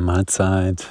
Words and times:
Mahlzeit. 0.00 0.88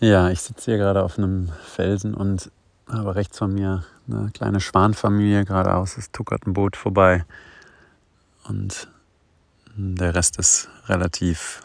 Ja, 0.00 0.30
ich 0.30 0.40
sitze 0.40 0.72
hier 0.72 0.78
gerade 0.78 1.02
auf 1.02 1.18
einem 1.18 1.52
Felsen 1.64 2.14
und 2.14 2.50
habe 2.88 3.14
rechts 3.14 3.38
von 3.38 3.54
mir 3.54 3.84
eine 4.08 4.30
kleine 4.32 4.60
Schwanfamilie 4.60 5.44
geradeaus. 5.44 5.96
Es 5.96 6.10
tuckert 6.10 6.46
ein 6.46 6.52
Boot 6.52 6.76
vorbei 6.76 7.24
und 8.48 8.88
der 9.76 10.14
Rest 10.14 10.38
ist 10.38 10.68
relativ 10.86 11.60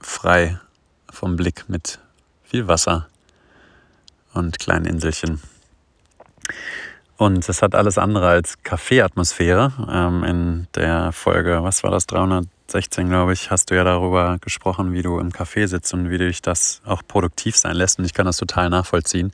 frei 0.00 0.58
vom 1.10 1.36
Blick 1.36 1.68
mit 1.68 1.98
viel 2.42 2.66
Wasser 2.66 3.08
und 4.34 4.58
kleinen 4.58 4.86
Inselchen. 4.86 5.40
Und 7.16 7.48
es 7.48 7.62
hat 7.62 7.74
alles 7.74 7.98
andere 7.98 8.28
als 8.28 8.62
Kaffeeatmosphäre. 8.62 9.72
Ähm, 9.90 10.24
in 10.24 10.68
der 10.74 11.12
Folge, 11.12 11.62
was 11.62 11.82
war 11.82 11.90
das, 11.90 12.06
316, 12.68 13.08
glaube 13.08 13.32
ich, 13.32 13.50
hast 13.50 13.70
du 13.70 13.74
ja 13.74 13.84
darüber 13.84 14.38
gesprochen, 14.40 14.92
wie 14.92 15.02
du 15.02 15.18
im 15.18 15.30
Café 15.30 15.66
sitzt 15.66 15.92
und 15.94 16.10
wie 16.10 16.18
dich 16.18 16.42
das 16.42 16.82
auch 16.84 17.02
produktiv 17.06 17.56
sein 17.56 17.74
lässt. 17.74 17.98
Und 17.98 18.04
ich 18.04 18.14
kann 18.14 18.26
das 18.26 18.36
total 18.36 18.70
nachvollziehen. 18.70 19.32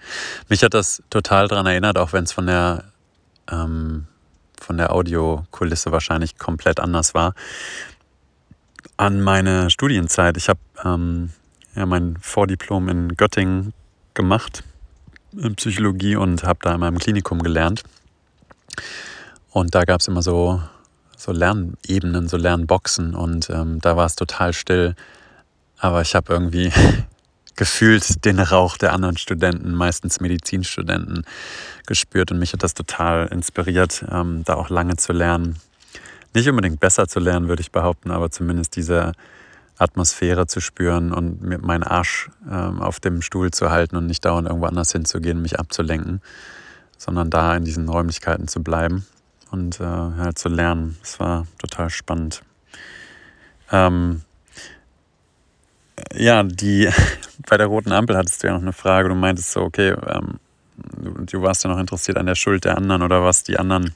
Mich 0.49 0.63
hat 0.63 0.75
das 0.75 1.03
total 1.11 1.49
daran 1.49 1.67
erinnert, 1.67 1.99
auch 1.99 2.13
wenn 2.13 2.25
es 2.25 2.33
von 2.33 2.47
der, 2.47 2.85
ähm, 3.51 4.07
von 4.61 4.77
der 4.77 4.93
Audiokulisse 4.93 5.93
wahrscheinlich 5.93 6.39
komplett 6.39 6.79
anders 6.81 7.15
war, 7.15 7.35
an 8.97 9.21
meine 9.21 9.69
Studienzeit. 9.71 10.37
Ich 10.37 10.49
habe 10.49 10.61
ähm, 10.85 11.31
ja, 11.75 11.87
mein 11.87 12.17
Vordiplom 12.21 12.89
in 12.89 13.17
Göttingen 13.17 13.73
gemacht 14.15 14.63
Psychologie 15.57 16.17
und 16.17 16.45
habe 16.45 16.59
da 16.63 16.75
in 16.75 16.81
meinem 16.81 16.99
Klinikum 16.99 17.43
gelernt. 17.43 17.83
Und 19.51 19.75
da 19.75 19.85
gab 19.85 20.01
es 20.01 20.09
immer 20.09 20.23
so, 20.23 20.63
so 21.17 21.33
Lernebenen, 21.33 22.29
so 22.29 22.37
Lernboxen 22.37 23.15
und 23.15 23.51
ähm, 23.51 23.81
da 23.81 23.97
war 23.97 24.07
es 24.07 24.17
total 24.17 24.53
still. 24.53 24.95
Aber 25.79 26.03
ich 26.03 26.15
habe 26.15 26.33
irgendwie 26.33 26.73
gefühlt 27.57 28.25
den 28.25 28.41
Rauch 28.41 28.77
der 28.77 28.93
anderen 28.93 29.17
Studenten, 29.17 29.75
meistens 29.75 30.21
Medizinstudenten, 30.21 31.25
gespürt 31.87 32.33
und 32.33 32.39
mich 32.39 32.53
hat 32.53 32.63
das 32.63 32.75
total 32.75 33.29
inspiriert, 33.29 34.05
ähm, 34.11 34.43
da 34.45 34.55
auch 34.55 34.71
lange 34.71 34.97
zu 34.97 35.13
lernen. 35.13 35.59
Nicht 36.35 36.49
unbedingt 36.49 36.81
besser 36.81 37.07
zu 37.07 37.21
lernen, 37.21 37.49
würde 37.49 37.63
ich 37.63 37.71
behaupten, 37.71 38.11
aber 38.11 38.31
zumindest 38.31 38.77
diese 38.77 39.13
Atmosphäre 39.79 40.47
zu 40.47 40.61
spüren 40.61 41.13
und 41.13 41.43
mir 41.43 41.59
meinen 41.59 41.85
Arsch 41.85 42.31
äh, 42.49 42.55
auf 42.55 43.01
dem 43.01 43.23
Stuhl 43.23 43.51
zu 43.51 43.71
halten 43.71 43.97
und 43.97 44.07
nicht 44.07 44.25
dauernd 44.25 44.49
irgendwo 44.49 44.67
anders 44.67 44.93
hinzugehen, 44.93 45.43
mich 45.43 45.59
abzulenken, 45.59 46.21
sondern 46.97 47.31
da 47.31 47.57
in 47.57 47.65
diesen 47.65 47.89
Räumlichkeiten 47.89 48.49
zu 48.49 48.63
bleiben 48.63 49.05
und 49.55 49.81
äh, 49.81 49.85
halt 49.85 50.39
zu 50.39 50.49
lernen. 50.49 50.99
Es 51.03 51.19
war 51.19 51.47
total 51.59 51.89
spannend. 51.89 52.43
Ähm, 53.73 54.23
ja, 56.13 56.43
die 56.43 56.91
bei 57.49 57.57
der 57.57 57.69
roten 57.69 57.93
Ampel 57.93 58.17
hattest 58.17 58.43
du 58.43 58.49
ja 58.49 58.53
noch 58.53 58.63
eine 58.63 58.73
Frage. 58.73 59.09
Du 59.09 59.15
meintest 59.15 59.53
so, 59.53 59.63
okay, 59.63 59.95
ähm, 60.09 60.41
du, 60.77 61.25
du 61.25 61.43
warst 61.43 61.65
ja 61.65 61.71
noch 61.71 61.79
interessiert 61.79 62.19
an 62.19 62.27
der 62.27 62.35
Schuld 62.35 62.65
der 62.65 62.77
anderen 62.77 63.03
oder 63.03 63.25
was 63.25 63.45
die 63.45 63.59
anderen 63.59 63.95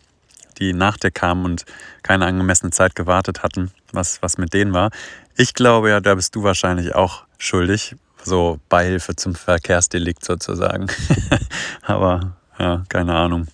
die 0.58 0.72
nach 0.72 0.96
dir 0.96 1.10
kamen 1.10 1.44
und 1.44 1.64
keine 2.02 2.26
angemessene 2.26 2.70
Zeit 2.70 2.94
gewartet 2.94 3.42
hatten, 3.42 3.70
was, 3.92 4.22
was 4.22 4.38
mit 4.38 4.52
denen 4.54 4.72
war. 4.72 4.90
Ich 5.36 5.54
glaube 5.54 5.90
ja, 5.90 6.00
da 6.00 6.14
bist 6.14 6.34
du 6.34 6.42
wahrscheinlich 6.42 6.94
auch 6.94 7.24
schuldig. 7.38 7.94
So 8.24 8.58
Beihilfe 8.68 9.14
zum 9.14 9.34
Verkehrsdelikt 9.36 10.24
sozusagen. 10.24 10.88
Aber 11.82 12.32
ja, 12.58 12.82
keine 12.88 13.14
Ahnung. 13.14 13.46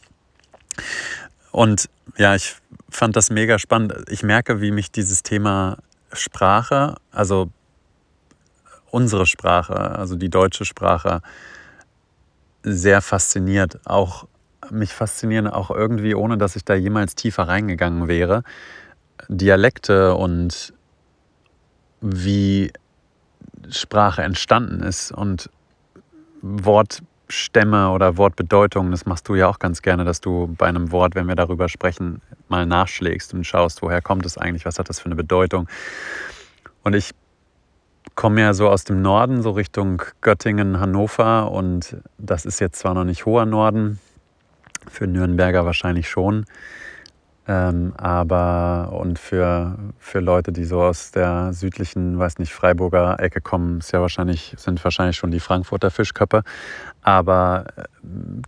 Und 1.51 1.89
ja, 2.17 2.35
ich 2.35 2.57
fand 2.91 3.17
das 3.17 3.31
mega 3.31 3.59
spannend. 3.59 3.95
Ich 4.09 4.23
merke, 4.23 4.61
wie 4.61 4.71
mich 4.71 4.91
dieses 4.91 5.23
Thema 5.23 5.79
Sprache, 6.13 6.97
also 7.11 7.51
unsere 8.91 9.27
Sprache, 9.27 9.75
also 9.75 10.17
die 10.17 10.31
deutsche 10.31 10.65
Sprache, 10.65 11.21
sehr 12.63 13.03
fasziniert. 13.03 13.81
Auch 13.85 14.27
mich 14.71 14.93
faszinieren 14.93 15.49
auch 15.49 15.71
irgendwie, 15.71 16.15
ohne 16.15 16.39
dass 16.39 16.57
ich 16.57 16.65
da 16.65 16.75
jemals 16.75 17.15
tiefer 17.15 17.49
reingegangen 17.49 18.09
wäre, 18.09 18.45
Dialekte 19.29 20.15
und 20.15 20.73
wie 22.01 22.73
Sprache 23.71 24.23
entstanden 24.23 24.83
ist 24.83 25.13
und 25.13 25.51
Wortstämme 27.25 27.91
oder 27.91 28.17
Wortbedeutungen. 28.17 28.91
Das 28.91 29.07
machst 29.07 29.29
du 29.29 29.35
ja 29.35 29.49
auch 29.49 29.59
ganz 29.59 29.83
gerne, 29.83 30.05
dass 30.05 30.21
du 30.21 30.55
bei 30.59 30.67
einem 30.67 30.93
Wort, 30.93 31.15
wenn 31.15 31.27
wir 31.27 31.35
darüber 31.35 31.69
sprechen, 31.69 32.21
mal 32.49 32.67
nachschlägst 32.67 33.35
und 33.35 33.45
schaust, 33.45 33.83
woher 33.83 34.03
kommt 34.03 34.27
es 34.27 34.37
eigentlich, 34.39 34.67
was 34.67 34.79
hat 34.79 34.89
das 34.89 35.01
für 35.01 35.07
eine 35.07 35.17
Bedeutung. 35.17 35.69
Und 36.83 36.95
ich 36.95 37.13
komme 38.15 38.43
ja 38.43 38.55
so 38.55 38.69
aus 38.69 38.85
dem 38.85 39.01
Norden, 39.03 39.43
so 39.43 39.53
Richtung 39.53 40.03
Göttingen, 40.21 40.79
Hannover 40.79 41.51
und 41.51 41.97
das 42.19 42.45
ist 42.45 42.61
jetzt 42.61 42.79
zwar 42.79 42.95
noch 42.95 43.05
nicht 43.05 43.25
hoher 43.25 43.47
Norden, 43.47 43.99
für 44.89 45.07
Nürnberger 45.07 45.65
wahrscheinlich 45.65 46.09
schon. 46.09 46.45
Ähm, 47.47 47.93
aber 47.99 48.91
und 48.93 49.19
für, 49.19 49.77
für 49.99 50.21
Leute, 50.21 50.51
die 50.51 50.65
so 50.65 50.81
aus 50.83 51.11
der 51.11 51.53
südlichen, 51.53 52.19
weiß 52.19 52.39
nicht, 52.39 52.55
Freiburger 52.55 53.21
Ecke 53.21 53.43
kommen, 53.43 53.81
ist 53.81 53.93
ja 53.93 54.01
wahrscheinlich, 54.01 54.55
sind 54.57 54.83
wahrscheinlich 54.83 55.17
schon 55.17 55.31
die 55.31 55.41
Frankfurter 55.41 55.91
Fischköppe. 55.91 56.43
Aber 57.03 57.67
äh, 57.77 57.83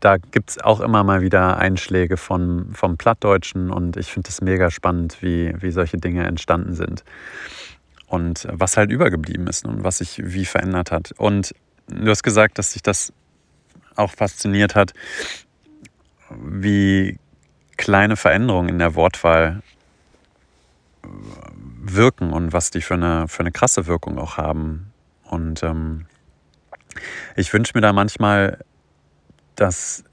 da 0.01 0.17
gibt 0.17 0.51
es 0.51 0.59
auch 0.59 0.81
immer 0.81 1.05
mal 1.05 1.21
wieder 1.21 1.59
Einschläge 1.59 2.17
von, 2.17 2.71
vom 2.73 2.97
Plattdeutschen 2.97 3.71
und 3.71 3.99
ich 3.99 4.11
finde 4.11 4.31
es 4.31 4.41
mega 4.41 4.71
spannend, 4.71 5.19
wie, 5.21 5.55
wie 5.61 5.73
solche 5.73 5.99
Dinge 5.99 6.25
entstanden 6.25 6.75
sind. 6.75 7.05
Und 8.07 8.49
was 8.51 8.79
halt 8.79 8.91
übergeblieben 8.91 9.47
ist 9.47 9.67
und 9.67 9.85
was 9.85 9.99
sich 9.99 10.23
wie 10.25 10.47
verändert 10.47 10.91
hat. 10.91 11.13
Und 11.19 11.55
du 11.89 12.09
hast 12.09 12.23
gesagt, 12.23 12.59
dass 12.59 12.73
sich 12.73 12.83
das 12.83 13.13
auch 13.95 14.13
fasziniert 14.13 14.75
hat, 14.75 14.93
wie 16.31 17.19
kleine 17.77 18.17
Veränderungen 18.17 18.69
in 18.69 18.79
der 18.79 18.95
Wortwahl 18.95 19.63
wirken 21.83 22.33
und 22.33 22.53
was 22.53 22.71
die 22.71 22.83
für 22.83 22.95
eine, 22.95 23.29
für 23.29 23.41
eine 23.41 23.53
krasse 23.53 23.87
Wirkung 23.87 24.19
auch 24.19 24.37
haben. 24.37 24.93
Und 25.25 25.63
ähm, 25.63 26.07
ich 27.37 27.53
wünsche 27.53 27.73
mir 27.75 27.81
da 27.81 27.93
manchmal, 27.93 28.59
dass 29.55 30.05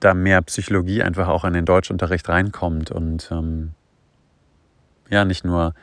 da 0.00 0.14
mehr 0.14 0.42
Psychologie 0.42 1.02
einfach 1.02 1.28
auch 1.28 1.44
in 1.44 1.52
den 1.52 1.64
Deutschunterricht 1.64 2.28
reinkommt 2.28 2.90
und 2.90 3.30
ähm, 3.32 3.72
ja, 5.08 5.24
nicht 5.24 5.44
nur 5.44 5.74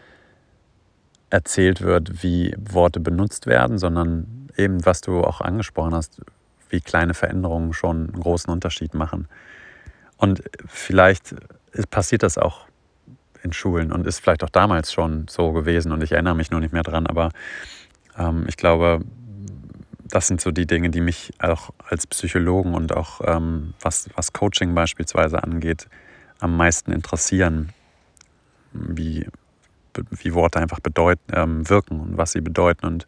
erzählt 1.29 1.81
wird, 1.81 2.23
wie 2.23 2.55
Worte 2.57 2.99
benutzt 2.99 3.47
werden, 3.47 3.77
sondern 3.77 4.49
eben, 4.55 4.85
was 4.85 5.01
du 5.01 5.21
auch 5.21 5.41
angesprochen 5.41 5.93
hast, 5.93 6.21
wie 6.69 6.79
kleine 6.79 7.13
Veränderungen 7.13 7.73
schon 7.73 8.09
einen 8.09 8.21
großen 8.21 8.51
Unterschied 8.51 8.93
machen. 8.93 9.27
Und 10.17 10.43
vielleicht 10.67 11.35
passiert 11.89 12.23
das 12.23 12.37
auch 12.37 12.65
in 13.45 13.53
Schulen 13.53 13.91
und 13.91 14.07
ist 14.07 14.19
vielleicht 14.19 14.43
auch 14.43 14.49
damals 14.49 14.91
schon 14.91 15.27
so 15.29 15.51
gewesen 15.51 15.91
und 15.91 16.03
ich 16.03 16.11
erinnere 16.11 16.35
mich 16.35 16.51
nur 16.51 16.59
nicht 16.59 16.73
mehr 16.73 16.83
dran, 16.83 17.07
aber 17.07 17.29
ähm, 18.17 18.45
ich 18.47 18.57
glaube, 18.57 19.01
das 20.03 20.27
sind 20.27 20.41
so 20.41 20.51
die 20.51 20.65
Dinge, 20.65 20.89
die 20.89 21.01
mich 21.01 21.33
auch 21.39 21.71
als 21.87 22.07
Psychologen 22.07 22.73
und 22.73 22.95
auch 22.95 23.21
ähm, 23.23 23.73
was, 23.81 24.09
was 24.15 24.33
Coaching 24.33 24.73
beispielsweise 24.75 25.43
angeht, 25.43 25.87
am 26.39 26.57
meisten 26.57 26.91
interessieren, 26.91 27.69
wie, 28.73 29.27
wie 30.11 30.33
Worte 30.33 30.59
einfach 30.59 30.79
bedeuten, 30.79 31.31
ähm, 31.33 31.69
wirken 31.69 31.99
und 31.99 32.17
was 32.17 32.33
sie 32.33 32.41
bedeuten 32.41 32.85
und 32.85 33.05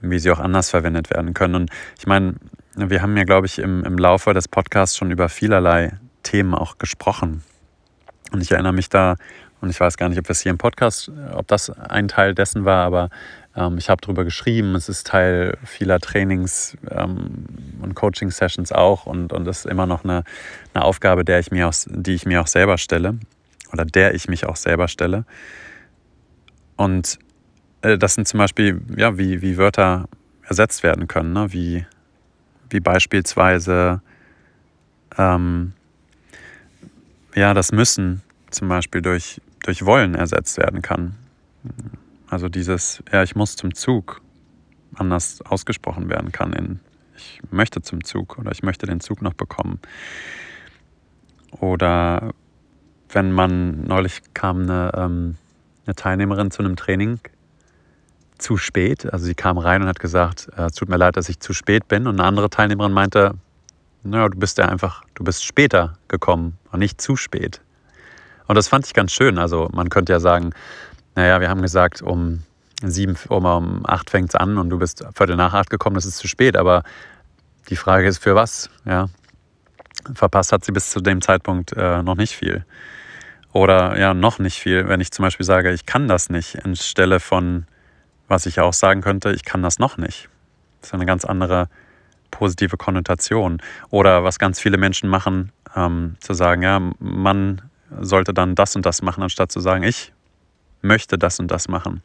wie 0.00 0.18
sie 0.18 0.30
auch 0.30 0.38
anders 0.38 0.70
verwendet 0.70 1.10
werden 1.10 1.34
können. 1.34 1.54
Und 1.56 1.70
ich 1.98 2.06
meine, 2.06 2.34
wir 2.76 3.02
haben 3.02 3.16
ja, 3.16 3.24
glaube 3.24 3.46
ich, 3.46 3.58
im, 3.58 3.84
im 3.84 3.98
Laufe 3.98 4.32
des 4.32 4.46
Podcasts 4.46 4.96
schon 4.96 5.10
über 5.10 5.28
vielerlei 5.28 5.98
Themen 6.28 6.54
auch 6.54 6.78
gesprochen. 6.78 7.42
Und 8.32 8.42
ich 8.42 8.50
erinnere 8.50 8.72
mich 8.72 8.88
da, 8.88 9.16
und 9.60 9.70
ich 9.70 9.80
weiß 9.80 9.96
gar 9.96 10.08
nicht, 10.08 10.18
ob 10.18 10.26
das 10.26 10.40
hier 10.40 10.50
im 10.50 10.58
Podcast, 10.58 11.10
ob 11.32 11.48
das 11.48 11.70
ein 11.70 12.06
Teil 12.06 12.34
dessen 12.34 12.64
war, 12.64 12.84
aber 12.84 13.10
ähm, 13.56 13.76
ich 13.78 13.90
habe 13.90 14.00
darüber 14.00 14.24
geschrieben. 14.24 14.74
Es 14.76 14.88
ist 14.88 15.06
Teil 15.06 15.56
vieler 15.64 15.98
Trainings 15.98 16.76
ähm, 16.90 17.46
und 17.82 17.94
Coaching-Sessions 17.94 18.70
auch 18.72 19.06
und, 19.06 19.32
und 19.32 19.48
ist 19.48 19.66
immer 19.66 19.86
noch 19.86 20.04
eine, 20.04 20.22
eine 20.74 20.84
Aufgabe, 20.84 21.24
der 21.24 21.40
ich 21.40 21.50
mir 21.50 21.68
auch, 21.68 21.74
die 21.86 22.14
ich 22.14 22.24
mir 22.24 22.40
auch 22.40 22.46
selber 22.46 22.78
stelle 22.78 23.18
oder 23.72 23.84
der 23.84 24.14
ich 24.14 24.28
mich 24.28 24.46
auch 24.46 24.56
selber 24.56 24.86
stelle. 24.86 25.24
Und 26.76 27.18
äh, 27.82 27.98
das 27.98 28.14
sind 28.14 28.28
zum 28.28 28.38
Beispiel, 28.38 28.80
ja, 28.96 29.18
wie, 29.18 29.42
wie 29.42 29.56
Wörter 29.56 30.08
ersetzt 30.44 30.82
werden 30.82 31.08
können, 31.08 31.32
ne? 31.32 31.52
wie 31.52 31.84
wie 32.70 32.80
beispielsweise 32.80 34.02
ähm, 35.16 35.72
ja, 37.34 37.54
das 37.54 37.72
Müssen 37.72 38.22
zum 38.50 38.68
Beispiel 38.68 39.02
durch, 39.02 39.40
durch 39.64 39.84
Wollen 39.84 40.14
ersetzt 40.14 40.56
werden 40.58 40.82
kann. 40.82 41.14
Also 42.28 42.48
dieses, 42.48 43.02
ja, 43.12 43.22
ich 43.22 43.36
muss 43.36 43.56
zum 43.56 43.74
Zug 43.74 44.20
anders 44.94 45.42
ausgesprochen 45.42 46.08
werden 46.08 46.32
kann 46.32 46.52
in 46.52 46.80
ich 47.18 47.40
möchte 47.50 47.82
zum 47.82 48.04
Zug 48.04 48.38
oder 48.38 48.52
ich 48.52 48.62
möchte 48.62 48.86
den 48.86 49.00
Zug 49.00 49.22
noch 49.22 49.34
bekommen. 49.34 49.80
Oder 51.50 52.32
wenn 53.10 53.32
man, 53.32 53.84
neulich 53.84 54.22
kam 54.34 54.62
eine, 54.62 54.92
ähm, 54.94 55.36
eine 55.86 55.94
Teilnehmerin 55.94 56.50
zu 56.50 56.62
einem 56.62 56.76
Training, 56.76 57.18
zu 58.38 58.56
spät. 58.56 59.12
Also 59.12 59.24
sie 59.24 59.34
kam 59.34 59.58
rein 59.58 59.82
und 59.82 59.88
hat 59.88 59.98
gesagt, 59.98 60.48
äh, 60.56 60.66
es 60.66 60.74
tut 60.74 60.88
mir 60.88 60.96
leid, 60.96 61.16
dass 61.16 61.28
ich 61.28 61.40
zu 61.40 61.52
spät 61.52 61.88
bin. 61.88 62.06
Und 62.06 62.20
eine 62.20 62.28
andere 62.28 62.50
Teilnehmerin 62.50 62.92
meinte, 62.92 63.34
naja, 64.02 64.28
du 64.28 64.38
bist 64.38 64.58
ja 64.58 64.66
einfach, 64.66 65.02
du 65.14 65.24
bist 65.24 65.44
später 65.44 65.98
gekommen 66.08 66.58
und 66.72 66.78
nicht 66.80 67.00
zu 67.00 67.16
spät. 67.16 67.60
Und 68.46 68.54
das 68.54 68.68
fand 68.68 68.86
ich 68.86 68.94
ganz 68.94 69.12
schön. 69.12 69.38
Also 69.38 69.68
man 69.72 69.90
könnte 69.90 70.12
ja 70.12 70.20
sagen, 70.20 70.52
naja, 71.14 71.40
wir 71.40 71.48
haben 71.48 71.62
gesagt, 71.62 72.02
um 72.02 72.42
sieben, 72.82 73.16
um, 73.28 73.44
um 73.44 73.86
acht 73.86 74.10
fängt 74.10 74.30
es 74.30 74.34
an 74.34 74.56
und 74.58 74.70
du 74.70 74.78
bist 74.78 75.04
viertel 75.14 75.36
nach 75.36 75.52
acht 75.52 75.70
gekommen, 75.70 75.94
das 75.94 76.06
ist 76.06 76.18
zu 76.18 76.28
spät. 76.28 76.56
Aber 76.56 76.82
die 77.68 77.76
Frage 77.76 78.06
ist, 78.06 78.18
für 78.18 78.34
was? 78.34 78.70
Ja. 78.84 79.08
Verpasst 80.14 80.52
hat 80.52 80.64
sie 80.64 80.72
bis 80.72 80.90
zu 80.90 81.00
dem 81.00 81.20
Zeitpunkt 81.20 81.72
äh, 81.72 82.02
noch 82.02 82.16
nicht 82.16 82.34
viel. 82.34 82.64
Oder 83.52 83.98
ja, 83.98 84.14
noch 84.14 84.38
nicht 84.38 84.58
viel. 84.58 84.88
Wenn 84.88 85.00
ich 85.00 85.10
zum 85.10 85.24
Beispiel 85.24 85.44
sage, 85.44 85.72
ich 85.72 85.84
kann 85.84 86.08
das 86.08 86.30
nicht, 86.30 86.64
anstelle 86.64 87.20
von, 87.20 87.66
was 88.28 88.46
ich 88.46 88.60
auch 88.60 88.72
sagen 88.72 89.00
könnte, 89.00 89.32
ich 89.32 89.44
kann 89.44 89.62
das 89.62 89.78
noch 89.78 89.96
nicht. 89.96 90.28
Das 90.80 90.90
ist 90.90 90.94
eine 90.94 91.06
ganz 91.06 91.24
andere 91.24 91.68
positive 92.30 92.76
Konnotation. 92.76 93.60
Oder 93.90 94.24
was 94.24 94.38
ganz 94.38 94.60
viele 94.60 94.78
Menschen 94.78 95.08
machen, 95.08 95.52
ähm, 95.76 96.16
zu 96.20 96.34
sagen, 96.34 96.62
ja, 96.62 96.80
man 96.98 97.62
sollte 98.00 98.34
dann 98.34 98.54
das 98.54 98.76
und 98.76 98.84
das 98.84 99.02
machen, 99.02 99.22
anstatt 99.22 99.50
zu 99.50 99.60
sagen, 99.60 99.82
ich 99.82 100.12
möchte 100.82 101.18
das 101.18 101.40
und 101.40 101.50
das 101.50 101.68
machen. 101.68 102.02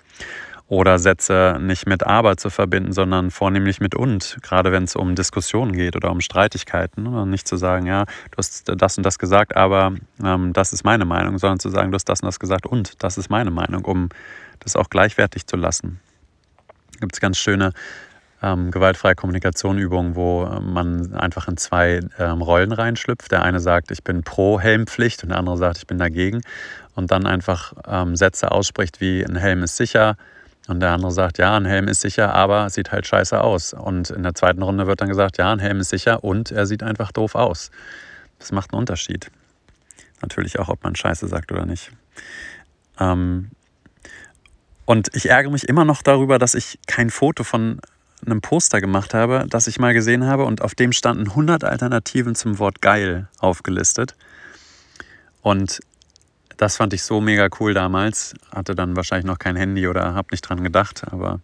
Oder 0.68 0.98
Sätze 0.98 1.58
nicht 1.60 1.88
mit 1.88 2.04
aber 2.04 2.38
zu 2.38 2.50
verbinden, 2.50 2.94
sondern 2.94 3.32
vornehmlich 3.32 3.82
mit 3.82 3.96
und, 3.96 4.38
gerade 4.42 4.72
wenn 4.72 4.86
es 4.86 4.96
um 4.96 5.14
Diskussionen 5.14 5.74
geht 5.74 5.96
oder 5.96 6.10
um 6.10 6.22
Streitigkeiten. 6.22 7.06
Und 7.06 7.30
nicht 7.30 7.48
zu 7.48 7.58
sagen, 7.58 7.86
ja, 7.86 8.06
du 8.06 8.38
hast 8.38 8.72
das 8.76 8.98
und 8.98 9.06
das 9.06 9.20
gesagt, 9.20 9.56
aber 9.56 9.94
ähm, 10.24 10.54
das 10.54 10.74
ist 10.74 10.86
meine 10.86 11.06
Meinung, 11.06 11.38
sondern 11.38 11.60
zu 11.60 11.70
sagen, 11.70 11.92
du 11.92 11.96
hast 11.96 12.06
das 12.06 12.22
und 12.22 12.28
das 12.28 12.40
gesagt 12.40 12.66
und 12.66 13.04
das 13.04 13.18
ist 13.18 13.30
meine 13.30 13.52
Meinung, 13.52 13.84
um 13.86 14.10
das 14.62 14.76
auch 14.76 14.90
gleichwertig 14.90 15.46
zu 15.46 15.58
lassen. 15.58 16.00
Gibt 17.00 17.14
es 17.14 17.20
ganz 17.20 17.38
schöne 17.38 17.74
ähm, 18.44 18.72
gewaltfreie 18.72 19.16
Kommunikation 19.16 19.80
wo 20.16 20.46
man 20.62 21.14
einfach 21.16 21.48
in 21.48 21.58
zwei 21.58 22.02
ähm, 22.20 22.42
Rollen 22.42 22.74
reinschlüpft. 22.74 23.32
Der 23.32 23.44
eine 23.44 23.60
sagt, 23.60 23.90
ich 23.92 24.04
bin 24.04 24.24
pro 24.24 24.60
Helmpflicht 24.60 25.24
und 25.24 25.30
der 25.30 25.40
andere 25.40 25.58
sagt, 25.58 25.78
ich 25.78 25.88
bin 25.88 25.98
dagegen. 25.98 26.42
Und 26.96 27.12
dann 27.12 27.26
einfach 27.26 27.74
ähm, 27.88 28.16
Sätze 28.16 28.52
ausspricht 28.52 29.02
wie 29.02 29.24
ein 29.26 29.38
Helm 29.38 29.64
ist 29.64 29.78
sicher. 29.78 30.18
Und 30.68 30.82
der 30.82 30.92
andere 30.92 31.12
sagt, 31.12 31.38
ja, 31.40 31.56
ein 31.58 31.66
Helm 31.66 31.88
ist 31.88 32.02
sicher, 32.02 32.34
aber 32.34 32.70
sieht 32.70 32.92
halt 32.92 33.08
scheiße 33.08 33.42
aus. 33.42 33.74
Und 33.74 34.10
in 34.10 34.24
der 34.24 34.36
zweiten 34.36 34.62
Runde 34.62 34.88
wird 34.88 35.02
dann 35.02 35.10
gesagt, 35.10 35.38
ja, 35.38 35.52
ein 35.52 35.60
Helm 35.60 35.80
ist 35.80 35.90
sicher 35.90 36.24
und 36.24 36.52
er 36.52 36.66
sieht 36.66 36.84
einfach 36.84 37.12
doof 37.12 37.36
aus. 37.36 37.72
Das 38.40 38.52
macht 38.52 38.74
einen 38.74 38.80
Unterschied. 38.80 39.32
Natürlich 40.22 40.60
auch, 40.60 40.70
ob 40.70 40.84
man 40.84 40.96
Scheiße 40.96 41.28
sagt 41.28 41.52
oder 41.52 41.66
nicht. 41.66 41.92
Ähm, 43.00 43.52
und 44.86 45.10
ich 45.14 45.30
ärgere 45.30 45.52
mich 45.52 45.68
immer 45.68 45.86
noch 45.86 46.02
darüber, 46.02 46.40
dass 46.40 46.56
ich 46.56 46.80
kein 46.88 47.10
Foto 47.10 47.44
von 47.44 47.80
einem 48.26 48.42
Poster 48.42 48.82
gemacht 48.82 49.14
habe, 49.14 49.46
das 49.48 49.68
ich 49.68 49.80
mal 49.80 49.94
gesehen 49.94 50.26
habe 50.26 50.46
und 50.46 50.62
auf 50.62 50.76
dem 50.76 50.92
standen 50.92 51.30
100 51.30 51.64
Alternativen 51.64 52.36
zum 52.36 52.60
Wort 52.60 52.82
geil 52.82 53.28
aufgelistet. 53.40 54.16
Und 55.42 55.82
das 56.58 56.78
fand 56.78 56.94
ich 56.94 57.04
so 57.04 57.22
mega 57.22 57.50
cool 57.60 57.74
damals. 57.74 58.34
Hatte 58.52 58.76
dann 58.76 58.96
wahrscheinlich 58.96 59.26
noch 59.26 59.40
kein 59.40 59.56
Handy 59.56 59.88
oder 59.88 60.14
habe 60.14 60.30
nicht 60.32 60.42
dran 60.42 60.64
gedacht, 60.64 61.04
aber 61.12 61.40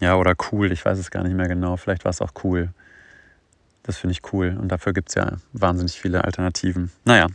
ja, 0.00 0.16
oder 0.16 0.34
cool, 0.50 0.72
ich 0.72 0.84
weiß 0.84 0.98
es 0.98 1.10
gar 1.10 1.22
nicht 1.22 1.36
mehr 1.36 1.48
genau. 1.48 1.76
Vielleicht 1.76 2.04
war 2.04 2.10
es 2.10 2.20
auch 2.20 2.32
cool. 2.42 2.70
Das 3.84 3.98
finde 3.98 4.12
ich 4.12 4.32
cool 4.32 4.56
und 4.60 4.68
dafür 4.68 4.92
gibt 4.92 5.10
es 5.10 5.14
ja 5.14 5.36
wahnsinnig 5.52 6.00
viele 6.00 6.24
Alternativen. 6.24 6.90
Naja, 7.04 7.28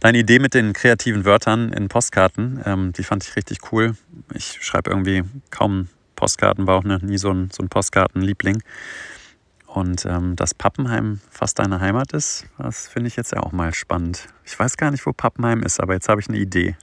Deine 0.00 0.18
Idee 0.18 0.38
mit 0.38 0.54
den 0.54 0.72
kreativen 0.72 1.24
Wörtern 1.24 1.72
in 1.72 1.88
Postkarten, 1.88 2.62
ähm, 2.64 2.92
die 2.92 3.02
fand 3.02 3.24
ich 3.24 3.34
richtig 3.36 3.72
cool. 3.72 3.96
Ich 4.32 4.58
schreibe 4.62 4.90
irgendwie 4.90 5.24
kaum 5.50 5.88
Postkarten 6.16 6.66
war 6.66 6.76
auch 6.76 6.84
ne, 6.84 6.98
nie 7.02 7.18
so 7.18 7.30
ein, 7.30 7.50
so 7.52 7.62
ein 7.62 7.68
Postkartenliebling. 7.68 8.62
Und 9.66 10.06
ähm, 10.06 10.36
dass 10.36 10.54
Pappenheim 10.54 11.20
fast 11.30 11.58
deine 11.58 11.80
Heimat 11.80 12.12
ist, 12.14 12.46
das 12.58 12.88
finde 12.88 13.08
ich 13.08 13.16
jetzt 13.16 13.32
ja 13.32 13.42
auch 13.42 13.52
mal 13.52 13.74
spannend. 13.74 14.26
Ich 14.44 14.58
weiß 14.58 14.76
gar 14.78 14.90
nicht, 14.90 15.04
wo 15.04 15.12
Pappenheim 15.12 15.62
ist, 15.62 15.80
aber 15.80 15.92
jetzt 15.92 16.08
habe 16.08 16.20
ich 16.20 16.28
eine 16.28 16.38
Idee. 16.38 16.76